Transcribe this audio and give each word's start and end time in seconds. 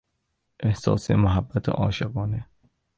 احساس 0.59 1.11
محبت 1.11 1.69
عاشقانه 1.69 2.47